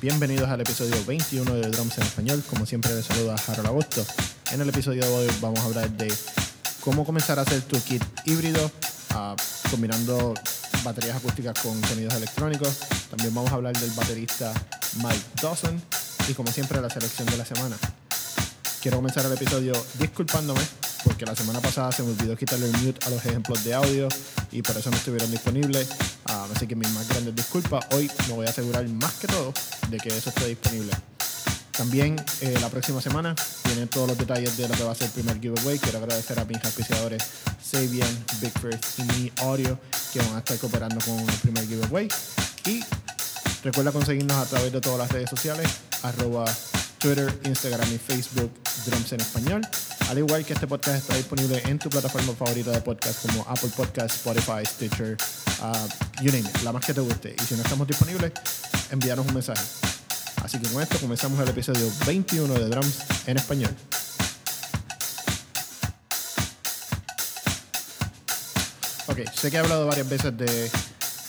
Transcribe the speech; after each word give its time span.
Bienvenidos 0.00 0.48
al 0.48 0.60
episodio 0.60 0.94
21 1.06 1.54
de 1.54 1.70
Drums 1.70 1.98
en 1.98 2.04
Español. 2.04 2.44
Como 2.48 2.64
siempre, 2.64 2.94
les 2.94 3.04
saluda 3.04 3.34
Harold 3.48 3.66
Agosto. 3.66 4.06
En 4.52 4.60
el 4.60 4.68
episodio 4.68 5.02
de 5.04 5.08
hoy 5.08 5.26
vamos 5.40 5.58
a 5.58 5.64
hablar 5.64 5.90
de 5.90 6.12
cómo 6.84 7.04
comenzar 7.04 7.40
a 7.40 7.42
hacer 7.42 7.62
tu 7.62 7.82
kit 7.82 8.04
híbrido 8.24 8.70
uh, 9.16 9.34
combinando 9.68 10.34
baterías 10.84 11.16
acústicas 11.16 11.58
con 11.58 11.82
sonidos 11.84 12.14
electrónicos. 12.14 12.78
También 13.10 13.34
vamos 13.34 13.50
a 13.50 13.56
hablar 13.56 13.76
del 13.76 13.90
baterista 13.90 14.52
Mike 15.02 15.24
Dawson 15.42 15.82
y 16.28 16.34
como 16.34 16.52
siempre 16.52 16.80
la 16.80 16.90
selección 16.90 17.26
de 17.26 17.36
la 17.36 17.44
semana. 17.44 17.76
Quiero 18.80 18.98
comenzar 18.98 19.26
el 19.26 19.32
episodio 19.32 19.72
disculpándome 19.98 20.60
porque 21.08 21.24
la 21.24 21.34
semana 21.34 21.58
pasada 21.60 21.90
se 21.90 22.02
me 22.02 22.10
olvidó 22.10 22.36
quitarle 22.36 22.66
el 22.66 22.72
mute 22.82 23.06
a 23.06 23.08
los 23.08 23.24
ejemplos 23.24 23.64
de 23.64 23.72
audio 23.72 24.08
y 24.52 24.60
por 24.60 24.76
eso 24.76 24.90
no 24.90 24.96
estuvieron 24.98 25.30
disponibles. 25.30 25.88
Uh, 26.28 26.52
así 26.54 26.66
que 26.66 26.76
mis 26.76 26.90
más 26.90 27.08
grandes 27.08 27.34
disculpas. 27.34 27.86
Hoy 27.92 28.10
me 28.28 28.34
voy 28.34 28.46
a 28.46 28.50
asegurar 28.50 28.86
más 28.88 29.14
que 29.14 29.26
todo 29.26 29.54
de 29.88 29.96
que 29.96 30.10
eso 30.10 30.28
esté 30.28 30.48
disponible. 30.48 30.92
También 31.72 32.22
eh, 32.42 32.58
la 32.60 32.68
próxima 32.68 33.00
semana 33.00 33.34
tienen 33.62 33.88
todos 33.88 34.06
los 34.06 34.18
detalles 34.18 34.54
de 34.58 34.68
lo 34.68 34.74
que 34.74 34.84
va 34.84 34.92
a 34.92 34.94
ser 34.94 35.06
el 35.06 35.12
primer 35.12 35.40
giveaway. 35.40 35.78
Quiero 35.78 35.96
agradecer 35.96 36.38
a 36.38 36.44
mis 36.44 36.62
auspiciadores 36.62 37.22
Sabian, 37.62 38.24
Big 38.42 38.52
First 38.60 38.98
y 38.98 39.02
Mi 39.04 39.32
Audio 39.38 39.78
que 40.12 40.18
van 40.18 40.36
a 40.36 40.38
estar 40.40 40.58
cooperando 40.58 41.02
con 41.06 41.18
el 41.20 41.36
primer 41.36 41.66
giveaway. 41.66 42.08
Y 42.66 42.84
recuerda 43.64 43.92
conseguirnos 43.92 44.36
a 44.36 44.44
través 44.44 44.72
de 44.72 44.80
todas 44.82 44.98
las 44.98 45.10
redes 45.10 45.30
sociales, 45.30 45.70
arroba 46.02 46.44
Twitter, 46.98 47.32
Instagram 47.44 47.94
y 47.94 47.98
Facebook, 47.98 48.52
Drums 48.84 49.12
en 49.12 49.20
Español. 49.20 49.62
Al 50.08 50.16
igual 50.16 50.42
que 50.42 50.54
este 50.54 50.66
podcast 50.66 50.96
está 50.96 51.16
disponible 51.16 51.60
en 51.66 51.78
tu 51.78 51.90
plataforma 51.90 52.32
favorita 52.32 52.70
de 52.70 52.80
podcast 52.80 53.26
como 53.26 53.44
Apple 53.46 53.68
Podcast, 53.76 54.16
Spotify, 54.16 54.64
Stitcher, 54.64 55.18
uh, 55.60 56.22
you 56.22 56.32
name 56.32 56.48
it, 56.48 56.62
la 56.62 56.72
más 56.72 56.86
que 56.86 56.94
te 56.94 57.02
guste. 57.02 57.36
Y 57.38 57.42
si 57.44 57.54
no 57.56 57.62
estamos 57.62 57.86
disponibles, 57.86 58.32
envíanos 58.90 59.26
un 59.26 59.34
mensaje. 59.34 59.62
Así 60.42 60.58
que 60.58 60.68
con 60.70 60.82
esto 60.82 60.98
comenzamos 60.98 61.38
el 61.40 61.48
episodio 61.50 61.86
21 62.06 62.54
de 62.54 62.68
Drums 62.70 63.00
en 63.26 63.36
Español. 63.36 63.70
Ok, 69.08 69.18
sé 69.34 69.50
que 69.50 69.58
he 69.58 69.60
hablado 69.60 69.86
varias 69.86 70.08
veces 70.08 70.34
de 70.38 70.70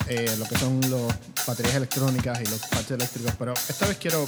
eh, 0.08 0.36
lo 0.38 0.46
que 0.46 0.56
son 0.56 0.80
las 0.80 1.46
baterías 1.46 1.74
electrónicas 1.74 2.40
y 2.40 2.46
los 2.46 2.60
parches 2.60 2.92
eléctricos, 2.92 3.34
pero 3.38 3.52
esta 3.52 3.86
vez 3.86 3.98
quiero 3.98 4.26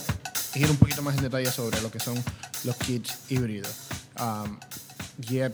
ir 0.57 0.71
un 0.71 0.77
poquito 0.77 1.01
más 1.01 1.17
en 1.17 1.23
detalle 1.23 1.51
sobre 1.51 1.81
lo 1.81 1.91
que 1.91 2.01
son 2.01 2.23
los 2.65 2.77
kits 2.77 3.15
híbridos. 3.31 3.92
Um, 4.23 4.57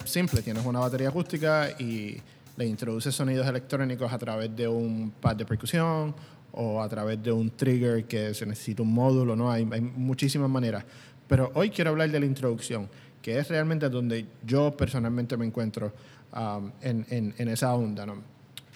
simple, 0.04 0.42
tienes 0.42 0.64
una 0.66 0.80
batería 0.80 1.08
acústica 1.08 1.70
y 1.78 2.20
le 2.56 2.66
introduces 2.66 3.14
sonidos 3.14 3.46
electrónicos 3.46 4.12
a 4.12 4.18
través 4.18 4.54
de 4.54 4.68
un 4.68 5.12
pad 5.20 5.36
de 5.36 5.46
percusión 5.46 6.14
o 6.52 6.82
a 6.82 6.88
través 6.88 7.22
de 7.22 7.32
un 7.32 7.50
trigger 7.50 8.04
que 8.04 8.34
se 8.34 8.44
necesita 8.44 8.82
un 8.82 8.92
módulo, 8.92 9.36
¿no? 9.36 9.50
Hay, 9.50 9.66
hay 9.70 9.80
muchísimas 9.80 10.50
maneras. 10.50 10.84
Pero 11.28 11.50
hoy 11.54 11.70
quiero 11.70 11.90
hablar 11.90 12.10
de 12.10 12.20
la 12.20 12.26
introducción, 12.26 12.88
que 13.22 13.38
es 13.38 13.48
realmente 13.48 13.88
donde 13.88 14.26
yo 14.44 14.76
personalmente 14.76 15.36
me 15.36 15.46
encuentro 15.46 15.92
um, 16.34 16.70
en, 16.82 17.48
esa 17.48 17.74
onda, 17.74 18.04
¿no? 18.06 18.16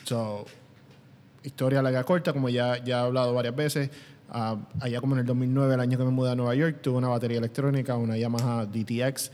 So, 0.05 0.47
historia 1.43 1.83
larga 1.83 2.05
corta, 2.05 2.33
como 2.33 2.49
ya, 2.49 2.83
ya 2.85 2.99
he 2.99 3.01
hablado 3.01 3.35
varias 3.35 3.57
veces, 3.57 3.91
uh, 4.31 4.59
allá 4.81 5.01
como 5.01 5.15
en 5.15 5.21
el 5.21 5.27
2009, 5.27 5.75
el 5.75 5.81
año 5.81 5.99
que 5.99 6.05
me 6.05 6.11
mudé 6.11 6.33
a 6.33 6.35
Nueva 6.35 6.55
York, 6.55 6.79
tuve 6.83 6.99
una 6.99 7.09
batería 7.09 7.39
electrónica, 7.39 7.97
una 7.97 8.17
Yamaha 8.17 8.67
DTX, 8.67 9.31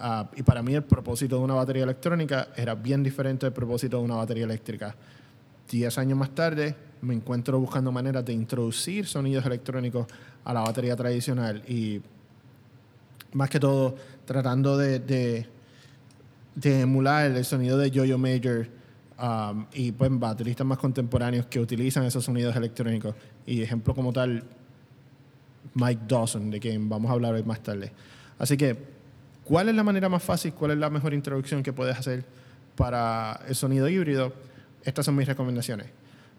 uh, 0.00 0.26
y 0.36 0.42
para 0.42 0.62
mí 0.62 0.74
el 0.74 0.82
propósito 0.82 1.36
de 1.38 1.44
una 1.44 1.54
batería 1.54 1.84
electrónica 1.84 2.48
era 2.56 2.74
bien 2.74 3.02
diferente 3.02 3.46
del 3.46 3.52
propósito 3.52 3.98
de 3.98 4.04
una 4.04 4.16
batería 4.16 4.44
eléctrica. 4.44 4.94
Diez 5.70 5.96
años 5.98 6.18
más 6.18 6.34
tarde, 6.34 6.74
me 7.02 7.14
encuentro 7.14 7.58
buscando 7.58 7.90
maneras 7.90 8.24
de 8.24 8.32
introducir 8.32 9.06
sonidos 9.06 9.44
electrónicos 9.46 10.06
a 10.44 10.52
la 10.52 10.60
batería 10.60 10.94
tradicional 10.96 11.62
y 11.68 12.00
más 13.32 13.50
que 13.50 13.58
todo 13.58 13.94
tratando 14.24 14.78
de, 14.78 15.00
de, 15.00 15.46
de 16.54 16.80
emular 16.80 17.30
el 17.30 17.44
sonido 17.44 17.76
de 17.78 17.90
Yo-Yo 17.90 18.18
Major 18.18 18.66
um, 19.20 19.66
y 19.72 19.92
pues 19.92 20.10
bateristas 20.12 20.66
más 20.66 20.78
contemporáneos 20.78 21.46
que 21.46 21.60
utilizan 21.60 22.04
esos 22.04 22.24
sonidos 22.24 22.54
electrónicos. 22.56 23.14
Y 23.46 23.62
ejemplo 23.62 23.94
como 23.94 24.12
tal, 24.12 24.44
Mike 25.74 26.02
Dawson, 26.06 26.50
de 26.50 26.60
quien 26.60 26.88
vamos 26.88 27.10
a 27.10 27.14
hablar 27.14 27.34
hoy 27.34 27.42
más 27.42 27.62
tarde. 27.62 27.92
Así 28.38 28.56
que, 28.56 28.93
¿cuál 29.44 29.68
es 29.68 29.74
la 29.74 29.82
manera 29.82 30.08
más 30.08 30.22
fácil? 30.22 30.52
¿Cuál 30.54 30.72
es 30.72 30.78
la 30.78 30.90
mejor 30.90 31.14
introducción 31.14 31.62
que 31.62 31.72
puedes 31.72 31.96
hacer 31.96 32.24
para 32.76 33.40
el 33.46 33.54
sonido 33.54 33.88
híbrido? 33.88 34.32
Estas 34.82 35.06
son 35.06 35.16
mis 35.16 35.26
recomendaciones. 35.26 35.86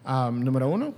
Um, 0.06 0.44
número 0.44 0.68
uno, 0.68 0.94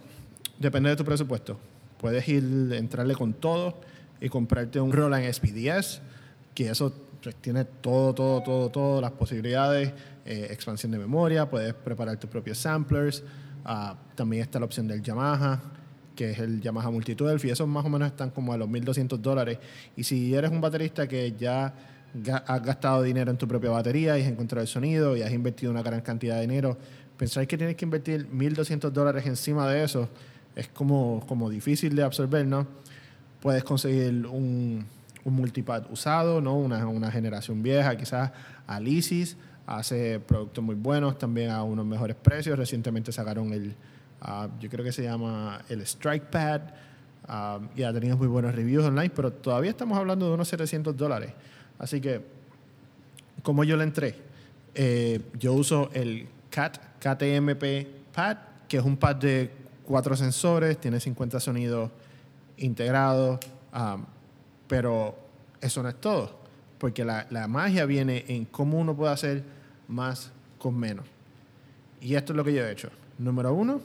depende 0.59 0.91
de 0.91 0.97
tu 0.97 1.05
presupuesto. 1.05 1.59
Puedes 1.99 2.29
ir, 2.29 2.73
entrarle 2.73 3.15
con 3.15 3.33
todo 3.33 3.81
y 4.21 4.29
comprarte 4.29 4.81
un 4.81 4.93
Roland 4.93 5.33
SPDS, 5.33 6.01
que 6.55 6.71
eso 6.71 6.93
pues, 7.23 7.35
tiene 7.37 7.65
todo, 7.65 8.15
todo, 8.15 8.43
todo, 8.43 8.69
todas 8.69 9.03
las 9.03 9.13
posibilidades, 9.13 9.93
eh, 10.25 10.49
expansión 10.51 10.93
de 10.93 10.99
memoria, 10.99 11.49
puedes 11.49 11.73
preparar 11.75 12.19
tus 12.19 12.29
propios 12.29 12.59
samplers. 12.59 13.23
Uh, 13.65 13.95
también 14.15 14.43
está 14.43 14.59
la 14.59 14.67
opción 14.67 14.87
del 14.87 15.03
Yamaha, 15.03 15.61
que 16.15 16.31
es 16.31 16.39
el 16.39 16.61
Yamaha 16.61 16.91
Multi-12, 16.91 17.45
y 17.45 17.51
esos 17.51 17.69
más 17.69 17.85
o 17.85 17.89
menos 17.89 18.09
están 18.09 18.31
como 18.31 18.53
a 18.53 18.57
los 18.57 18.69
1.200 18.69 19.19
dólares. 19.19 19.59
Y 19.97 20.05
si 20.05 20.35
eres 20.35 20.51
un 20.51 20.61
baterista 20.61 21.07
que 21.07 21.33
ya 21.33 21.73
has 22.47 22.63
gastado 22.63 23.03
dinero 23.03 23.31
en 23.31 23.37
tu 23.37 23.47
propia 23.47 23.71
batería 23.71 24.19
y 24.19 24.23
has 24.23 24.29
encontrado 24.29 24.63
el 24.63 24.69
sonido 24.69 25.17
y 25.17 25.23
has 25.23 25.33
invertido 25.33 25.71
una 25.71 25.83
gran 25.83 26.01
cantidad 26.01 26.37
de 26.37 26.43
dinero, 26.43 26.77
pensar 27.17 27.47
que 27.47 27.57
tienes 27.57 27.77
que 27.77 27.85
invertir 27.85 28.29
1.200 28.31 28.91
dólares 28.91 29.27
encima 29.27 29.69
de 29.69 29.85
eso 29.85 30.09
es 30.59 30.67
como, 30.69 31.25
como 31.29 31.49
difícil 31.49 31.95
de 31.95 32.03
absorber, 32.03 32.45
¿no? 32.45 32.67
Puedes 33.41 33.63
conseguir 33.63 34.27
un, 34.27 34.85
un 35.25 35.35
multipad 35.35 35.85
usado, 35.89 36.41
¿no? 36.41 36.57
Una, 36.57 36.85
una, 36.89 37.13
generación 37.13 37.63
vieja, 37.63 37.97
quizás 37.97 38.33
Alicis 38.67 39.37
hace 39.67 40.19
productos 40.19 40.65
muy 40.65 40.75
buenos, 40.75 41.17
también 41.17 41.51
a 41.51 41.63
unos 41.63 41.87
mejores 41.87 42.17
precios. 42.17 42.59
Recientemente 42.59 43.13
sacaron 43.13 43.53
el, 43.53 43.77
uh, 44.23 44.49
yo 44.59 44.69
creo 44.69 44.85
que 44.85 44.91
se 44.91 45.05
llama 45.05 45.61
el 45.69 45.83
Strike 45.83 46.25
Pad, 46.25 46.63
uh, 47.29 47.65
y 47.77 47.85
ha 47.85 47.93
tenido 47.93 48.17
muy 48.17 48.27
buenos 48.27 48.53
reviews 48.53 48.85
online, 48.85 49.11
pero 49.11 49.33
todavía 49.33 49.71
estamos 49.71 49.97
hablando 49.97 50.27
de 50.27 50.35
unos 50.35 50.49
700 50.49 50.97
dólares. 50.97 51.35
Así 51.79 52.01
que, 52.01 52.21
como 53.43 53.65
yo 53.65 53.77
le 53.77 53.85
entré, 53.85 54.17
eh, 54.75 55.21
yo 55.39 55.53
uso 55.53 55.91
el 55.93 56.29
CAT 56.51 56.79
KTMP 56.99 57.87
Pad, 58.15 58.37
que 58.69 58.79
es 58.79 58.85
un 58.85 58.97
pad 58.97 59.17
de 59.17 59.51
cuatro 59.85 60.17
sensores, 60.17 60.79
tiene 60.79 61.01
50 61.01 61.41
sonidos 61.41 61.91
integrados, 62.59 63.39
um, 63.73 64.05
pero 64.67 65.17
eso 65.61 65.83
no 65.83 65.89
es 65.89 66.01
todo, 66.01 66.39
porque 66.79 67.05
la, 67.05 67.27
la, 67.31 67.49
magia 67.49 67.87
viene 67.87 68.25
en 68.29 68.45
cómo 68.45 68.79
uno 68.79 68.95
puede 68.97 69.13
hacer 69.13 69.45
más 69.87 70.31
con 70.59 70.77
menos. 70.77 71.07
Y 72.01 72.15
esto 72.15 72.33
es 72.33 72.37
lo 72.37 72.45
que 72.45 72.53
yo 72.53 72.67
he 72.67 72.71
hecho. 72.71 72.91
Número 73.19 73.55
uno, 73.55 73.81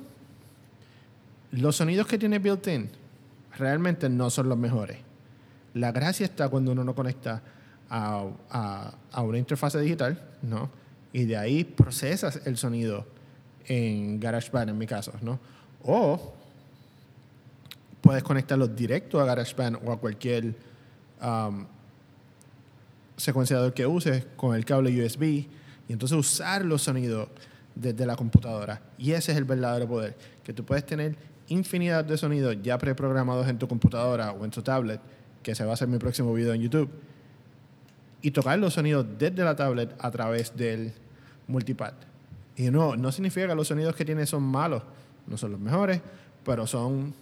los 1.51 1.75
sonidos 1.75 2.07
que 2.07 2.17
tiene 2.17 2.39
built-in 2.39 2.89
realmente 3.57 4.09
no 4.09 4.29
son 4.29 4.49
los 4.49 4.57
mejores. 4.57 4.97
La 5.75 5.91
gracia 5.91 6.25
está 6.25 6.49
cuando 6.49 6.71
uno 6.71 6.83
no 6.83 6.93
conecta 6.95 7.41
a, 7.93 8.91
a, 9.11 9.21
una 9.21 9.37
interfase 9.37 9.79
digital, 9.79 10.19
¿no? 10.41 10.69
Y 11.11 11.25
de 11.25 11.37
ahí 11.37 11.63
procesas 11.63 12.41
el 12.45 12.57
sonido 12.57 13.05
en 13.67 14.19
GarageBand 14.19 14.71
en 14.71 14.77
mi 14.79 14.87
caso, 14.87 15.13
¿no? 15.21 15.39
O 15.83 16.33
puedes 18.01 18.23
conectarlo 18.23 18.67
directo 18.67 19.21
a 19.21 19.25
GarageBand 19.25 19.77
o 19.85 19.91
a 19.91 19.99
cualquier 19.99 20.55
um, 21.21 21.65
secuenciador 23.15 23.73
que 23.73 23.85
uses 23.85 24.25
con 24.35 24.55
el 24.55 24.65
cable 24.65 24.89
USB 25.05 25.23
y 25.23 25.47
entonces 25.89 26.17
usar 26.17 26.65
los 26.65 26.81
sonidos 26.81 27.29
desde 27.75 28.07
la 28.07 28.15
computadora. 28.15 28.81
Y 28.97 29.11
ese 29.11 29.33
es 29.33 29.37
el 29.37 29.43
verdadero 29.43 29.87
poder, 29.87 30.17
que 30.43 30.51
tú 30.51 30.65
puedes 30.65 30.83
tener 30.83 31.15
infinidad 31.47 32.03
de 32.03 32.17
sonidos 32.17 32.57
ya 32.63 32.79
preprogramados 32.79 33.47
en 33.47 33.59
tu 33.59 33.67
computadora 33.67 34.31
o 34.31 34.43
en 34.45 34.49
tu 34.49 34.63
tablet, 34.63 34.99
que 35.43 35.53
se 35.53 35.63
va 35.63 35.71
a 35.71 35.73
hacer 35.75 35.87
mi 35.87 35.99
próximo 35.99 36.33
video 36.33 36.53
en 36.53 36.61
YouTube, 36.61 36.89
y 38.23 38.31
tocar 38.31 38.57
los 38.57 38.73
sonidos 38.73 39.05
desde 39.19 39.43
la 39.43 39.55
tablet 39.55 39.93
a 39.99 40.09
través 40.09 40.55
del 40.55 40.93
multipad. 41.47 41.93
Y 42.55 42.71
no, 42.71 42.95
no 42.95 43.11
significa 43.11 43.47
que 43.49 43.53
los 43.53 43.67
sonidos 43.67 43.95
que 43.95 44.05
tiene 44.05 44.25
son 44.25 44.43
malos, 44.43 44.81
no 45.27 45.37
son 45.37 45.51
los 45.51 45.59
mejores, 45.59 46.01
pero 46.45 46.65
son, 46.65 47.13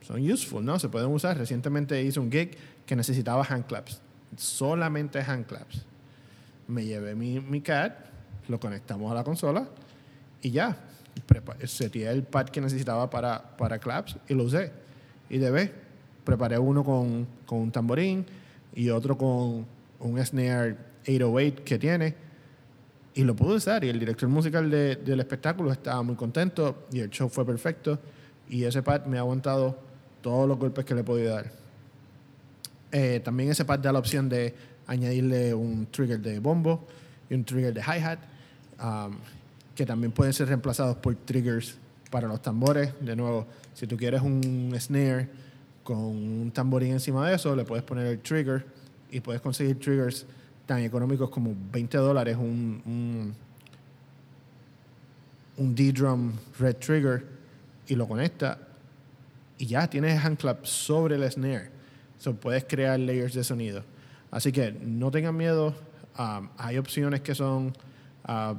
son 0.00 0.28
useful, 0.28 0.64
¿no? 0.64 0.78
Se 0.78 0.88
pueden 0.88 1.08
usar. 1.08 1.36
Recientemente 1.36 2.02
hice 2.02 2.18
un 2.18 2.32
gig 2.32 2.56
que 2.86 2.96
necesitaba 2.96 3.44
hand 3.44 3.66
claps, 3.66 4.00
solamente 4.36 5.20
hand 5.20 5.44
claps. 5.44 5.84
Me 6.68 6.86
llevé 6.86 7.14
mi, 7.14 7.38
mi 7.38 7.60
CAD, 7.60 7.92
lo 8.48 8.58
conectamos 8.58 9.12
a 9.12 9.14
la 9.14 9.24
consola 9.24 9.68
y 10.40 10.50
ya. 10.50 10.74
Seté 11.64 12.08
el 12.08 12.22
pad 12.22 12.46
que 12.46 12.62
necesitaba 12.62 13.10
para, 13.10 13.56
para 13.58 13.78
claps 13.78 14.16
y 14.26 14.34
lo 14.34 14.44
usé. 14.44 14.72
Y 15.28 15.36
de 15.36 15.50
vez, 15.50 15.70
preparé 16.24 16.58
uno 16.58 16.82
con, 16.82 17.26
con 17.44 17.58
un 17.58 17.70
tamborín 17.70 18.24
y 18.74 18.88
otro 18.88 19.18
con 19.18 19.75
un 20.00 20.24
snare 20.24 20.76
808 21.02 21.62
que 21.64 21.78
tiene 21.78 22.14
y 23.14 23.24
lo 23.24 23.34
pude 23.34 23.54
usar 23.54 23.82
y 23.82 23.88
el 23.88 23.98
director 23.98 24.28
musical 24.28 24.70
de, 24.70 24.96
del 24.96 25.20
espectáculo 25.20 25.72
estaba 25.72 26.02
muy 26.02 26.16
contento 26.16 26.86
y 26.92 27.00
el 27.00 27.10
show 27.10 27.28
fue 27.28 27.46
perfecto 27.46 27.98
y 28.48 28.64
ese 28.64 28.82
pad 28.82 29.06
me 29.06 29.16
ha 29.16 29.20
aguantado 29.20 29.78
todos 30.20 30.46
los 30.46 30.58
golpes 30.58 30.84
que 30.84 30.94
le 30.94 31.00
he 31.00 31.04
podido 31.04 31.34
dar. 31.34 31.50
Eh, 32.92 33.20
también 33.24 33.50
ese 33.50 33.64
pad 33.64 33.78
da 33.78 33.92
la 33.92 33.98
opción 33.98 34.28
de 34.28 34.54
añadirle 34.86 35.54
un 35.54 35.86
trigger 35.86 36.20
de 36.20 36.38
bombo 36.38 36.86
y 37.28 37.34
un 37.34 37.44
trigger 37.44 37.74
de 37.74 37.80
hi-hat, 37.80 38.18
um, 38.82 39.16
que 39.74 39.84
también 39.84 40.12
pueden 40.12 40.32
ser 40.32 40.48
reemplazados 40.48 40.96
por 40.96 41.14
triggers 41.14 41.76
para 42.10 42.28
los 42.28 42.40
tambores. 42.40 42.92
De 43.00 43.16
nuevo, 43.16 43.46
si 43.74 43.86
tú 43.86 43.96
quieres 43.96 44.22
un 44.22 44.74
snare 44.78 45.28
con 45.82 45.98
un 45.98 46.50
tamborín 46.52 46.92
encima 46.92 47.28
de 47.28 47.36
eso, 47.36 47.54
le 47.56 47.64
puedes 47.64 47.84
poner 47.84 48.06
el 48.06 48.18
trigger 48.20 48.64
y 49.16 49.20
puedes 49.20 49.40
conseguir 49.40 49.80
triggers 49.80 50.26
tan 50.66 50.80
económicos 50.80 51.30
como 51.30 51.54
20 51.72 51.96
dólares, 51.96 52.36
un, 52.36 52.82
un, 52.84 53.34
un 55.56 55.74
D-Drum 55.74 56.32
Red 56.58 56.76
Trigger 56.76 57.24
y 57.86 57.94
lo 57.94 58.06
conecta 58.06 58.58
y 59.56 59.64
ya 59.64 59.88
tienes 59.88 60.22
hand 60.22 60.36
clap 60.36 60.66
sobre 60.66 61.14
el 61.14 61.30
snare. 61.30 61.70
So 62.18 62.34
puedes 62.34 62.64
crear 62.64 63.00
layers 63.00 63.32
de 63.32 63.42
sonido. 63.42 63.82
Así 64.30 64.52
que 64.52 64.70
no 64.70 65.10
tengan 65.10 65.34
miedo. 65.34 65.74
Um, 66.18 66.50
hay 66.58 66.76
opciones 66.76 67.22
que 67.22 67.34
son 67.34 67.72
uh, 68.28 68.54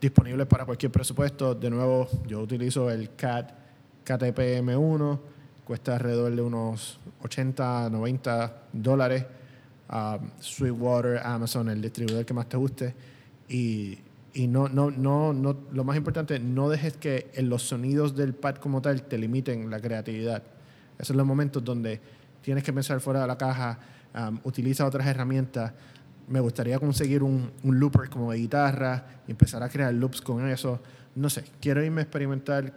disponibles 0.00 0.46
para 0.46 0.64
cualquier 0.64 0.92
presupuesto. 0.92 1.52
De 1.52 1.68
nuevo, 1.68 2.08
yo 2.28 2.40
utilizo 2.42 2.88
el 2.92 3.16
CAT 3.16 3.50
KTPM1. 4.04 5.18
Cuesta 5.64 5.94
alrededor 5.94 6.36
de 6.36 6.42
unos 6.42 7.00
80, 7.24 7.90
90 7.90 8.62
dólares. 8.72 9.26
Sweetwater, 10.40 11.18
Amazon, 11.18 11.68
el 11.68 11.80
distribuidor 11.80 12.24
que 12.24 12.34
más 12.34 12.48
te 12.48 12.56
guste. 12.56 12.94
Y, 13.48 13.98
y 14.34 14.48
no, 14.48 14.68
no, 14.68 14.90
no, 14.90 15.32
no, 15.32 15.56
lo 15.72 15.84
más 15.84 15.96
importante, 15.96 16.38
no 16.38 16.68
dejes 16.68 16.96
que 16.96 17.30
los 17.42 17.62
sonidos 17.62 18.14
del 18.14 18.34
pad 18.34 18.56
como 18.56 18.82
tal 18.82 19.02
te 19.02 19.16
limiten 19.16 19.70
la 19.70 19.80
creatividad. 19.80 20.42
Esos 20.96 21.08
son 21.08 21.16
los 21.16 21.26
momentos 21.26 21.64
donde 21.64 22.00
tienes 22.42 22.62
que 22.62 22.72
pensar 22.72 23.00
fuera 23.00 23.22
de 23.22 23.26
la 23.26 23.38
caja, 23.38 23.78
um, 24.14 24.38
utiliza 24.44 24.84
otras 24.86 25.06
herramientas. 25.06 25.72
Me 26.28 26.40
gustaría 26.40 26.78
conseguir 26.78 27.22
un, 27.22 27.50
un, 27.62 27.78
looper 27.78 28.10
como 28.10 28.32
de 28.32 28.38
guitarra 28.38 29.04
y 29.26 29.30
empezar 29.30 29.62
a 29.62 29.68
crear 29.68 29.94
loops 29.94 30.20
con 30.20 30.46
eso. 30.48 30.80
No 31.14 31.30
sé, 31.30 31.44
quiero 31.60 31.82
irme 31.84 32.00
a 32.00 32.04
experimentar 32.04 32.72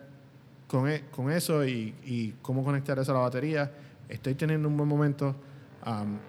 con, 0.67 0.87
e, 0.87 1.05
con 1.11 1.31
eso 1.31 1.65
y, 1.65 1.93
y, 2.05 2.35
cómo 2.41 2.63
conectar 2.63 2.99
eso 2.99 3.11
a 3.11 3.15
la 3.15 3.21
batería. 3.21 3.71
Estoy 4.07 4.35
teniendo 4.35 4.67
un 4.67 4.77
buen 4.77 4.87
momento 4.87 5.35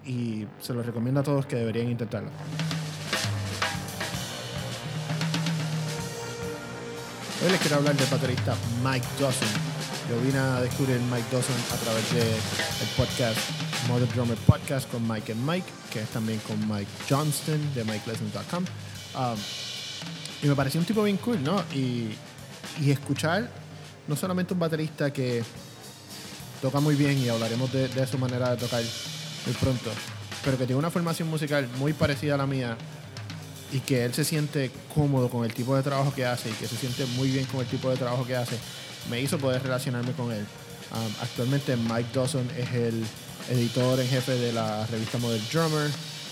y 0.05 0.45
se 0.59 0.73
lo 0.73 0.83
recomiendo 0.83 1.21
a 1.21 1.23
todos 1.23 1.45
que 1.45 1.55
deberían 1.55 1.89
intentarlo. 1.89 2.29
Hoy 7.43 7.51
les 7.51 7.59
quiero 7.59 7.77
hablar 7.77 7.95
del 7.95 8.07
baterista 8.07 8.55
Mike 8.83 9.07
Dawson. 9.19 9.47
Yo 10.09 10.19
vine 10.21 10.37
a 10.37 10.61
descubrir 10.61 10.99
Mike 11.11 11.25
Dawson 11.31 11.55
a 11.73 11.75
través 11.77 12.13
del 12.13 12.87
podcast 12.95 13.39
Mother 13.87 14.07
Drummer 14.13 14.37
Podcast 14.45 14.89
con 14.91 15.07
Mike 15.07 15.31
and 15.31 15.49
Mike, 15.49 15.67
que 15.91 16.01
es 16.01 16.09
también 16.09 16.39
con 16.39 16.59
Mike 16.67 16.91
Johnston 17.09 17.73
de 17.73 17.83
MikeLessons.com. 17.83 18.63
Um, 19.15 19.37
y 20.43 20.47
me 20.47 20.55
pareció 20.55 20.79
un 20.79 20.85
tipo 20.85 21.03
bien 21.03 21.17
cool, 21.17 21.43
¿no? 21.43 21.63
Y, 21.73 22.09
y, 22.79 22.91
escuchar 22.91 23.49
no 24.07 24.15
solamente 24.15 24.53
un 24.53 24.59
baterista 24.59 25.11
que 25.11 25.43
toca 26.61 26.79
muy 26.79 26.95
bien 26.95 27.17
y 27.17 27.29
hablaremos 27.29 27.71
de, 27.71 27.87
de 27.87 28.07
su 28.07 28.17
manera 28.17 28.51
de 28.51 28.57
tocar 28.57 28.83
muy 29.45 29.55
pronto, 29.55 29.91
pero 30.43 30.57
que 30.57 30.65
tiene 30.65 30.79
una 30.79 30.91
formación 30.91 31.29
musical 31.29 31.67
muy 31.77 31.93
parecida 31.93 32.35
a 32.35 32.37
la 32.37 32.45
mía 32.45 32.77
y 33.71 33.79
que 33.79 34.03
él 34.05 34.13
se 34.13 34.25
siente 34.25 34.71
cómodo 34.93 35.29
con 35.29 35.45
el 35.45 35.53
tipo 35.53 35.75
de 35.75 35.83
trabajo 35.83 36.13
que 36.13 36.25
hace 36.25 36.49
y 36.49 36.53
que 36.53 36.67
se 36.67 36.75
siente 36.75 37.05
muy 37.17 37.29
bien 37.29 37.45
con 37.45 37.61
el 37.61 37.67
tipo 37.67 37.89
de 37.89 37.97
trabajo 37.97 38.25
que 38.25 38.35
hace, 38.35 38.57
me 39.09 39.19
hizo 39.21 39.37
poder 39.37 39.63
relacionarme 39.63 40.11
con 40.13 40.31
él. 40.31 40.45
Um, 40.91 41.13
actualmente 41.21 41.77
Mike 41.77 42.09
Dawson 42.13 42.49
es 42.57 42.69
el 42.73 43.05
editor 43.49 43.99
en 43.99 44.07
jefe 44.07 44.33
de 44.33 44.51
la 44.51 44.85
revista 44.87 45.17
Model 45.19 45.41
Drummer. 45.51 45.89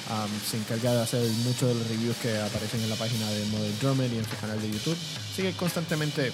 Um, 0.09 0.29
se 0.45 0.57
encarga 0.57 0.94
de 0.95 1.01
hacer 1.01 1.21
muchos 1.45 1.69
de 1.69 1.75
los 1.75 1.88
reviews 1.88 2.17
que 2.17 2.38
aparecen 2.39 2.81
en 2.81 2.89
la 2.89 2.95
página 2.95 3.29
de 3.29 3.45
Model 3.45 3.79
Drummer 3.79 4.11
y 4.11 4.17
en 4.17 4.25
su 4.25 4.35
canal 4.38 4.61
de 4.61 4.69
YouTube. 4.69 4.97
Así 5.31 5.44
que 5.44 5.53
constantemente 5.53 6.31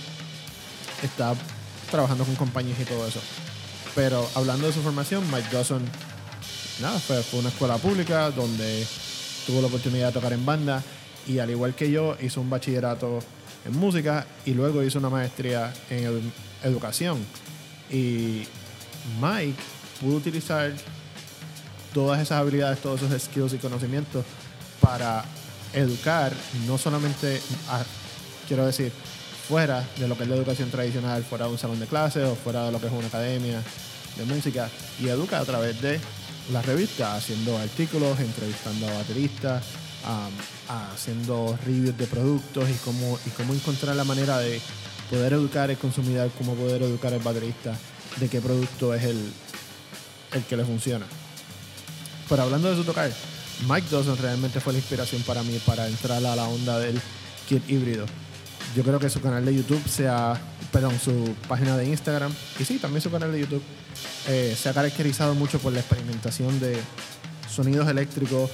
está 1.03 1.35
trabajando 1.91 2.23
con 2.25 2.35
compañías 2.35 2.79
y 2.79 2.85
todo 2.85 3.07
eso. 3.07 3.19
Pero 3.93 4.27
hablando 4.33 4.67
de 4.67 4.73
su 4.73 4.81
formación, 4.81 5.23
Mike 5.31 5.49
Dawson, 5.51 5.83
nada, 6.81 6.99
fue, 6.99 7.23
una 7.39 7.49
escuela 7.49 7.77
pública 7.77 8.31
donde 8.31 8.85
tuvo 9.45 9.61
la 9.61 9.67
oportunidad 9.67 10.07
de 10.07 10.13
tocar 10.13 10.33
en 10.33 10.45
banda 10.45 10.83
y 11.27 11.39
al 11.39 11.49
igual 11.49 11.75
que 11.75 11.91
yo 11.91 12.17
hizo 12.21 12.41
un 12.41 12.49
bachillerato 12.49 13.19
en 13.65 13.77
música 13.77 14.25
y 14.45 14.53
luego 14.53 14.83
hizo 14.83 14.99
una 14.99 15.09
maestría 15.09 15.73
en 15.89 16.31
educación. 16.63 17.17
Y 17.89 18.43
Mike 19.21 19.55
pudo 20.01 20.17
utilizar 20.17 20.73
todas 21.93 22.21
esas 22.21 22.39
habilidades, 22.39 22.79
todos 22.79 23.01
esos 23.01 23.21
skills 23.21 23.53
y 23.53 23.57
conocimientos 23.57 24.25
para 24.81 25.23
educar, 25.73 26.33
no 26.67 26.77
solamente, 26.77 27.41
quiero 28.47 28.65
decir, 28.65 28.91
fuera 29.47 29.83
de 29.97 30.07
lo 30.07 30.17
que 30.17 30.23
es 30.23 30.29
la 30.29 30.35
educación 30.35 30.69
tradicional, 30.71 31.23
fuera 31.23 31.45
de 31.45 31.51
un 31.51 31.57
salón 31.57 31.79
de 31.79 31.85
clases 31.85 32.25
o 32.25 32.35
fuera 32.35 32.65
de 32.65 32.71
lo 32.71 32.79
que 32.79 32.87
es 32.87 32.93
una 32.93 33.07
academia 33.07 33.61
de 34.17 34.25
música, 34.25 34.69
y 34.99 35.07
educa 35.07 35.39
a 35.39 35.45
través 35.45 35.81
de 35.81 35.99
la 36.51 36.61
revista, 36.61 37.15
haciendo 37.15 37.57
artículos, 37.57 38.19
entrevistando 38.19 38.87
a 38.87 38.93
bateristas, 38.93 39.63
haciendo 40.67 41.57
reviews 41.65 41.97
de 41.97 42.07
productos 42.07 42.69
y 42.69 42.73
cómo, 42.83 43.17
y 43.25 43.29
cómo 43.31 43.53
encontrar 43.53 43.95
la 43.95 44.03
manera 44.03 44.37
de 44.39 44.61
poder 45.09 45.33
educar 45.33 45.69
al 45.69 45.77
consumidor, 45.77 46.31
cómo 46.37 46.53
poder 46.55 46.83
educar 46.83 47.13
al 47.13 47.19
baterista 47.19 47.75
de 48.17 48.29
qué 48.29 48.41
producto 48.41 48.93
es 48.93 49.03
el, 49.03 49.33
el 50.33 50.43
que 50.43 50.57
le 50.57 50.65
funciona. 50.65 51.05
Pero 52.29 52.43
hablando 52.43 52.69
de 52.69 52.75
su 52.75 52.83
tocar, 52.83 53.11
Mike 53.67 53.87
Dawson 53.89 54.17
realmente 54.17 54.59
fue 54.59 54.73
la 54.73 54.79
inspiración 54.79 55.21
para 55.23 55.43
mí 55.43 55.59
para 55.65 55.87
entrar 55.87 56.23
a 56.25 56.35
la 56.35 56.47
onda 56.47 56.79
del 56.79 56.99
kit 57.47 57.67
híbrido. 57.69 58.05
Yo 58.75 58.83
creo 58.83 58.99
que 58.99 59.09
su 59.09 59.21
canal 59.21 59.45
de 59.45 59.55
YouTube 59.55 59.87
sea, 59.87 60.39
perdón, 60.75 60.99
su 60.99 61.33
página 61.47 61.77
de 61.77 61.87
Instagram 61.87 62.33
y 62.59 62.65
sí, 62.65 62.79
también 62.79 63.01
su 63.01 63.09
canal 63.09 63.31
de 63.31 63.39
YouTube 63.39 63.63
eh, 64.27 64.57
se 64.61 64.67
ha 64.67 64.73
caracterizado 64.73 65.33
mucho 65.33 65.57
por 65.59 65.71
la 65.71 65.79
experimentación 65.79 66.59
de 66.59 66.77
sonidos 67.49 67.87
eléctricos 67.87 68.51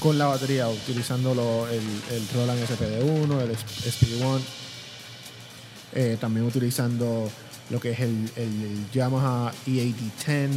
con 0.00 0.18
la 0.18 0.26
batería, 0.26 0.68
utilizando 0.68 1.30
el, 1.70 1.78
el, 1.78 2.28
Roland 2.34 2.60
SPD1, 2.60 3.40
el 3.42 3.56
SPD1, 3.56 4.40
eh, 5.92 6.16
también 6.20 6.44
utilizando 6.44 7.30
lo 7.70 7.78
que 7.78 7.92
es 7.92 8.00
el, 8.00 8.28
el 8.34 8.90
Yamaha 8.92 9.52
EAD10, 9.64 10.48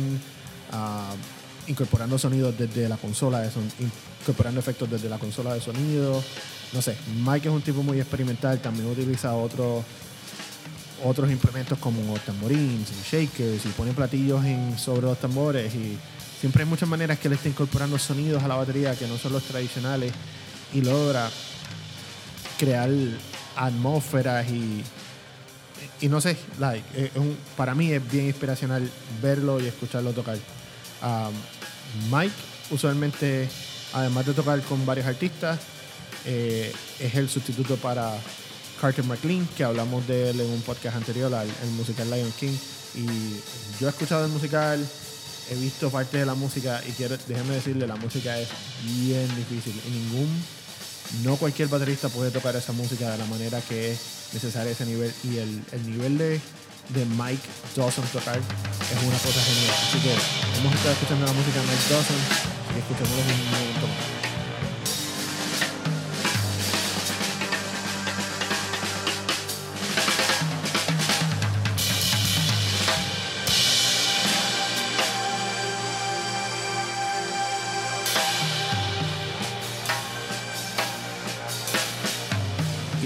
uh, 0.71 1.69
incorporando 1.69 2.17
sonidos 2.17 2.57
desde 2.57 2.89
la 2.89 2.97
consola, 2.97 3.41
de 3.41 3.51
son, 3.51 3.71
incorporando 4.19 4.59
efectos 4.59 4.89
desde 4.89 5.09
la 5.09 5.19
consola 5.19 5.53
de 5.53 5.61
sonido. 5.61 6.23
No 6.73 6.81
sé, 6.81 6.97
Mike 7.23 7.49
es 7.49 7.53
un 7.53 7.61
tipo 7.61 7.83
muy 7.83 7.99
experimental, 7.99 8.59
también 8.59 8.87
utiliza 8.89 9.35
otros 9.35 9.83
otros 11.03 11.31
implementos 11.31 11.77
como 11.79 12.13
tamborines 12.19 12.89
y 12.91 13.09
shakers 13.09 13.65
y 13.65 13.69
pone 13.69 13.93
platillos 13.93 14.43
en, 14.45 14.77
sobre 14.77 15.07
los 15.07 15.19
tambores 15.19 15.73
y 15.75 15.97
siempre 16.39 16.63
hay 16.63 16.69
muchas 16.69 16.89
maneras 16.89 17.19
que 17.19 17.27
él 17.27 17.33
está 17.33 17.49
incorporando 17.49 17.97
sonidos 17.97 18.43
a 18.43 18.47
la 18.47 18.55
batería 18.55 18.95
que 18.95 19.07
no 19.07 19.17
son 19.17 19.33
los 19.33 19.43
tradicionales 19.43 20.13
y 20.73 20.81
logra 20.81 21.29
crear 22.57 22.89
atmósferas 23.55 24.49
y, 24.49 24.83
y 26.01 26.07
no 26.07 26.21
sé, 26.21 26.37
like, 26.59 27.11
para 27.55 27.75
mí 27.75 27.91
es 27.91 28.11
bien 28.11 28.25
inspiracional 28.25 28.89
verlo 29.21 29.59
y 29.59 29.67
escucharlo 29.67 30.11
tocar. 30.13 30.37
Um, 31.01 31.33
Mike 32.11 32.35
usualmente, 32.71 33.49
además 33.93 34.25
de 34.25 34.33
tocar 34.33 34.61
con 34.61 34.85
varios 34.85 35.05
artistas, 35.05 35.59
eh, 36.25 36.73
es 36.99 37.15
el 37.15 37.29
sustituto 37.29 37.75
para 37.77 38.13
Carter 38.83 39.05
McLean, 39.05 39.47
que 39.55 39.63
hablamos 39.63 40.05
de 40.07 40.31
él 40.31 40.41
en 40.41 40.49
un 40.49 40.61
podcast 40.61 40.97
anterior, 40.97 41.31
el, 41.31 41.69
musical 41.69 42.11
Lion 42.11 42.33
King. 42.37 42.51
Y 42.95 43.05
yo 43.79 43.87
he 43.87 43.89
escuchado 43.89 44.25
el 44.25 44.31
musical, 44.31 44.85
he 45.49 45.55
visto 45.55 45.89
parte 45.89 46.17
de 46.17 46.25
la 46.25 46.35
música 46.35 46.81
y 46.85 46.91
quiero, 46.91 47.15
déjenme 47.25 47.53
decirle, 47.53 47.87
la 47.87 47.95
música 47.95 48.37
es 48.37 48.49
bien 48.83 49.25
difícil. 49.37 49.73
Y 49.87 49.89
ningún, 49.89 50.43
no 51.23 51.37
cualquier 51.37 51.69
baterista 51.69 52.09
puede 52.09 52.29
tocar 52.29 52.57
esa 52.57 52.73
música 52.73 53.09
de 53.09 53.19
la 53.19 53.25
manera 53.27 53.61
que 53.61 53.93
es 53.93 53.99
necesaria 54.33 54.73
ese 54.73 54.85
nivel. 54.85 55.13
Y 55.23 55.37
el, 55.37 55.63
el 55.71 55.89
nivel 55.89 56.17
de 56.17 56.41
de 56.89 57.05
Mike 57.05 57.47
Dawson 57.77 58.03
tocar 58.11 58.37
es 58.37 59.03
una 59.07 59.17
cosa 59.17 59.41
genial. 59.41 59.75
Así 59.87 59.99
que 59.99 60.11
hemos 60.59 60.75
estado 60.75 60.91
escuchando 60.91 61.25
la 61.25 61.31
música 61.31 61.61
de 61.61 61.67
Mike 61.67 61.89
Dawson 61.89 62.17
y 62.75 62.79
escuchémoslo 62.79 63.33
un 63.33 63.51
momento 63.51 63.87
más. 63.87 64.22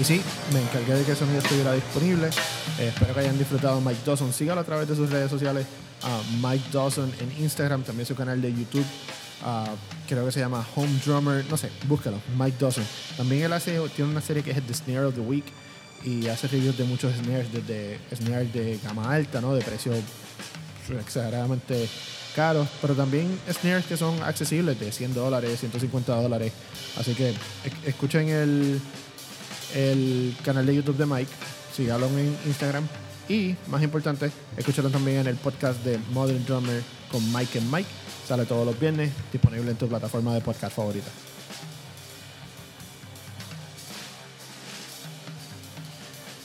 Sí, 0.08 0.22
me 0.54 0.62
encargué 0.62 0.94
de 0.94 1.04
que 1.04 1.10
el 1.10 1.16
sonido 1.18 1.38
estuviera 1.38 1.72
disponible. 1.74 2.28
Eh, 2.78 2.88
espero 2.88 3.12
que 3.12 3.20
hayan 3.20 3.36
disfrutado 3.36 3.78
Mike 3.82 4.00
Dawson. 4.06 4.32
Sígalo 4.32 4.62
a 4.62 4.64
través 4.64 4.88
de 4.88 4.96
sus 4.96 5.10
redes 5.10 5.30
sociales 5.30 5.66
a 6.02 6.20
Mike 6.40 6.64
Dawson 6.72 7.12
en 7.20 7.42
Instagram, 7.44 7.82
también 7.82 8.06
su 8.06 8.14
canal 8.14 8.40
de 8.40 8.50
YouTube. 8.52 8.86
creo 10.08 10.24
que 10.24 10.32
se 10.32 10.40
llama 10.40 10.66
Home 10.76 10.98
Drummer, 11.04 11.44
no 11.50 11.56
sé, 11.58 11.68
búscalo, 11.86 12.18
Mike 12.38 12.56
Dawson. 12.58 12.84
También 13.18 13.42
él 13.44 13.52
hace, 13.52 13.78
tiene 13.94 14.10
una 14.10 14.20
serie 14.22 14.42
que 14.42 14.50
es 14.52 14.62
The 14.66 14.72
Snare 14.74 15.04
of 15.06 15.14
the 15.14 15.20
Week 15.20 15.44
y 16.04 16.26
hace 16.28 16.48
reviews 16.48 16.78
de 16.78 16.84
muchos 16.84 17.14
snares, 17.16 17.52
desde 17.52 17.98
snares 18.16 18.50
de 18.54 18.78
gama 18.82 19.12
alta, 19.12 19.40
¿no? 19.42 19.54
De 19.54 19.62
precio 19.62 19.92
exageradamente 20.98 21.88
caros, 22.34 22.66
pero 22.80 22.94
también 22.94 23.38
snares 23.52 23.84
que 23.86 23.96
son 23.96 24.22
accesibles 24.22 24.78
de 24.80 24.90
100 24.92 25.12
dólares, 25.14 25.58
150 25.60 26.14
dólares. 26.22 26.52
Así 26.96 27.14
que 27.14 27.30
es- 27.30 27.36
escuchen 27.84 28.28
el, 28.28 28.80
el 29.74 30.36
canal 30.44 30.66
de 30.66 30.74
YouTube 30.74 30.96
de 30.96 31.06
Mike, 31.06 31.30
síganlo 31.74 32.06
en 32.06 32.36
Instagram 32.46 32.86
y, 33.28 33.54
más 33.66 33.82
importante, 33.82 34.30
escúchalo 34.56 34.88
también 34.88 35.18
en 35.18 35.26
el 35.26 35.36
podcast 35.36 35.82
de 35.84 35.98
Modern 36.12 36.44
Drummer 36.46 36.82
con 37.12 37.32
Mike 37.32 37.58
and 37.58 37.72
Mike. 37.72 37.88
Sale 38.26 38.46
todos 38.46 38.64
los 38.64 38.78
viernes, 38.78 39.12
disponible 39.32 39.70
en 39.70 39.76
tu 39.76 39.86
plataforma 39.88 40.34
de 40.34 40.40
podcast 40.40 40.74
favorita. 40.74 41.10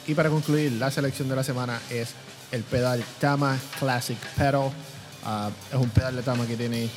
Y 0.06 0.14
para 0.14 0.30
concluir, 0.30 0.74
la 0.74 0.92
selección 0.92 1.30
de 1.30 1.36
la 1.38 1.44
semana 1.44 1.80
es 1.90 2.10
el 2.52 2.64
pedal 2.64 3.04
Tama 3.20 3.58
Classic 3.80 4.18
Pedal. 4.36 4.72
Ah, 5.26 5.50
es 5.72 5.78
un 5.78 5.90
pedal 5.90 6.18
de 6.18 6.24
Tama 6.24 6.46
que 6.46 6.58
tiene 6.58 6.90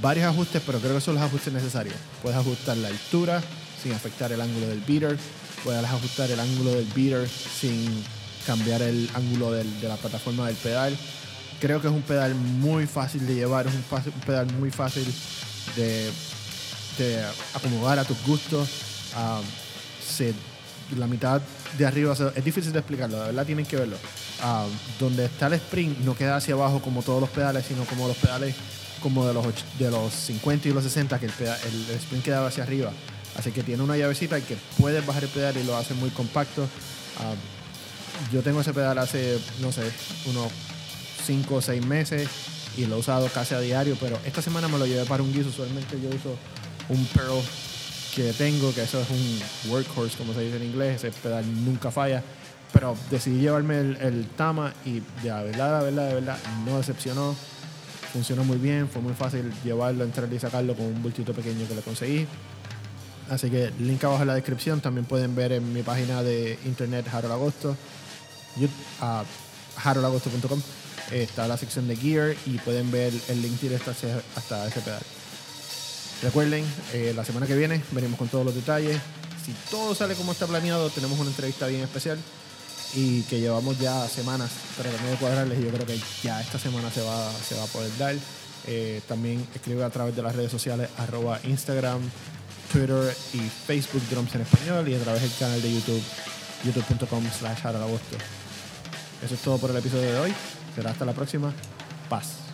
varios 0.00 0.26
ajustes, 0.26 0.62
pero 0.64 0.78
creo 0.78 0.94
que 0.94 1.00
son 1.00 1.14
los 1.14 1.22
ajustes 1.22 1.52
necesarios. 1.52 1.94
Puedes 2.22 2.38
ajustar 2.38 2.76
la 2.76 2.88
altura 2.88 3.42
sin 3.82 3.92
afectar 3.92 4.32
el 4.32 4.40
ángulo 4.40 4.66
del 4.68 4.80
beater. 4.80 5.18
Puedes 5.62 5.84
ajustar 5.84 6.30
el 6.30 6.40
ángulo 6.40 6.72
del 6.72 6.86
beater 6.94 7.28
sin 7.28 7.90
cambiar 8.46 8.82
el 8.82 9.08
ángulo 9.14 9.52
de 9.52 9.64
la 9.88 9.96
plataforma 9.96 10.46
del 10.46 10.56
pedal. 10.56 10.96
Creo 11.60 11.80
que 11.80 11.88
es 11.88 11.92
un 11.92 12.02
pedal 12.02 12.34
muy 12.34 12.86
fácil 12.86 13.26
de 13.26 13.34
llevar, 13.34 13.66
es 13.66 13.72
un, 13.74 13.82
pedal 14.26 14.52
muy 14.58 14.70
fácil 14.70 15.06
de, 15.76 16.10
acomodar 17.54 17.98
a 17.98 18.04
tus 18.04 18.22
gustos. 18.26 18.68
Se- 20.06 20.34
la 20.98 21.06
mitad 21.06 21.40
de 21.78 21.86
arriba 21.86 22.14
es 22.34 22.44
difícil 22.44 22.72
de 22.72 22.80
explicarlo, 22.80 23.18
de 23.18 23.26
verdad 23.26 23.46
tienen 23.46 23.64
que 23.64 23.76
verlo. 23.76 23.96
Ah, 24.42 24.66
donde 25.00 25.24
está 25.24 25.46
el 25.46 25.54
spring 25.54 25.94
no 26.04 26.14
queda 26.14 26.36
hacia 26.36 26.54
abajo 26.54 26.82
como 26.82 27.02
todos 27.02 27.20
los 27.20 27.30
pedales, 27.30 27.64
sino 27.66 27.84
como 27.84 28.06
los 28.06 28.16
pedales 28.18 28.54
como 29.04 29.26
de 29.26 29.34
los, 29.34 29.44
och- 29.46 29.78
de 29.78 29.90
los 29.90 30.12
50 30.14 30.68
y 30.68 30.72
los 30.72 30.82
60, 30.82 31.18
que 31.20 31.26
el, 31.26 31.32
peda- 31.32 31.58
el- 31.66 31.96
spring 31.96 32.22
quedaba 32.22 32.48
hacia 32.48 32.62
arriba. 32.64 32.90
Así 33.36 33.50
que 33.52 33.62
tiene 33.62 33.82
una 33.82 33.96
llavecita 33.98 34.40
que 34.40 34.56
puedes 34.78 35.04
bajar 35.04 35.24
el 35.24 35.28
pedal 35.28 35.54
y 35.58 35.62
lo 35.64 35.76
hace 35.76 35.92
muy 35.94 36.08
compacto. 36.10 36.66
Ah, 37.20 37.34
yo 38.32 38.40
tengo 38.42 38.62
ese 38.62 38.72
pedal 38.72 38.96
hace, 38.98 39.38
no 39.60 39.70
sé, 39.72 39.82
unos 40.26 40.50
5 41.26 41.56
o 41.56 41.60
6 41.60 41.84
meses 41.84 42.28
y 42.78 42.86
lo 42.86 42.96
he 42.96 42.98
usado 43.00 43.28
casi 43.28 43.54
a 43.54 43.60
diario, 43.60 43.96
pero 44.00 44.18
esta 44.24 44.40
semana 44.40 44.68
me 44.68 44.78
lo 44.78 44.86
llevé 44.86 45.04
para 45.04 45.22
un 45.22 45.32
guiso. 45.32 45.50
Usualmente 45.50 46.00
yo 46.00 46.08
uso 46.08 46.36
un 46.88 47.04
Pearl 47.06 47.42
que 48.14 48.32
tengo, 48.32 48.72
que 48.74 48.82
eso 48.84 49.00
es 49.02 49.10
un 49.10 49.70
workhorse, 49.70 50.16
como 50.16 50.32
se 50.32 50.40
dice 50.40 50.56
en 50.56 50.62
inglés, 50.64 51.04
ese 51.04 51.10
pedal 51.20 51.44
nunca 51.64 51.90
falla. 51.90 52.22
Pero 52.72 52.96
decidí 53.10 53.40
llevarme 53.40 53.78
el, 53.80 53.96
el 54.00 54.26
Tama 54.36 54.72
y 54.84 54.94
de 54.94 55.30
verdad, 55.30 55.80
de 55.80 55.84
verdad, 55.90 56.08
de 56.08 56.14
verdad, 56.14 56.38
no 56.64 56.78
decepcionó. 56.78 57.36
Funcionó 58.14 58.44
muy 58.44 58.58
bien, 58.58 58.88
fue 58.88 59.02
muy 59.02 59.12
fácil 59.12 59.52
llevarlo, 59.64 60.04
entrar 60.04 60.32
y 60.32 60.38
sacarlo 60.38 60.74
con 60.76 60.86
un 60.86 61.02
bultito 61.02 61.32
pequeño 61.34 61.66
que 61.68 61.74
le 61.74 61.82
conseguí. 61.82 62.26
Así 63.28 63.50
que 63.50 63.72
link 63.80 64.04
abajo 64.04 64.22
en 64.22 64.28
la 64.28 64.34
descripción. 64.36 64.80
También 64.80 65.04
pueden 65.04 65.34
ver 65.34 65.50
en 65.52 65.72
mi 65.72 65.82
página 65.82 66.22
de 66.22 66.56
internet 66.64 67.06
Harold 67.12 67.32
Agosto, 67.34 67.76
you- 68.56 68.68
a 69.00 69.24
harold.agosto.com. 69.82 70.60
eh, 71.10 71.24
Está 71.24 71.48
la 71.48 71.56
sección 71.56 71.88
de 71.88 71.96
gear 71.96 72.36
y 72.46 72.56
pueden 72.58 72.90
ver 72.92 73.12
el 73.28 73.42
link 73.42 73.60
directo 73.60 73.90
hacia- 73.90 74.22
hasta 74.36 74.66
ese 74.68 74.80
pedal. 74.80 75.02
Recuerden, 76.22 76.64
eh, 76.92 77.12
la 77.16 77.24
semana 77.24 77.46
que 77.46 77.56
viene 77.56 77.82
venimos 77.90 78.16
con 78.18 78.28
todos 78.28 78.44
los 78.46 78.54
detalles. 78.54 78.96
Si 79.44 79.52
todo 79.70 79.94
sale 79.94 80.14
como 80.14 80.30
está 80.32 80.46
planeado, 80.46 80.88
tenemos 80.90 81.18
una 81.18 81.30
entrevista 81.30 81.66
bien 81.66 81.82
especial 81.82 82.18
y 82.94 83.22
que 83.22 83.40
llevamos 83.40 83.78
ya 83.78 84.08
semanas 84.08 84.50
tratando 84.76 85.10
de 85.10 85.16
cuadrarles 85.16 85.58
y 85.58 85.64
yo 85.64 85.70
creo 85.70 85.86
que 85.86 85.98
ya 86.22 86.40
esta 86.40 86.58
semana 86.58 86.90
se 86.90 87.02
va, 87.02 87.32
se 87.32 87.54
va 87.54 87.64
a 87.64 87.66
poder 87.66 87.90
dar. 87.98 88.14
Eh, 88.66 89.02
también 89.06 89.46
escribe 89.54 89.84
a 89.84 89.90
través 89.90 90.16
de 90.16 90.22
las 90.22 90.34
redes 90.34 90.50
sociales 90.50 90.88
arroba 90.96 91.38
Instagram, 91.44 92.00
Twitter 92.72 93.14
y 93.34 93.38
Facebook 93.38 94.02
Drums 94.10 94.34
en 94.34 94.42
Español 94.42 94.88
y 94.88 94.94
a 94.94 95.00
través 95.00 95.22
del 95.22 95.32
canal 95.38 95.60
de 95.60 95.74
YouTube 95.74 96.02
youtube.com 96.64 97.24
slash. 97.38 97.58
Eso 99.22 99.34
es 99.34 99.40
todo 99.40 99.58
por 99.58 99.70
el 99.70 99.76
episodio 99.76 100.12
de 100.12 100.18
hoy. 100.18 100.34
Será 100.74 100.90
hasta 100.90 101.04
la 101.04 101.12
próxima. 101.12 101.52
Paz. 102.08 102.53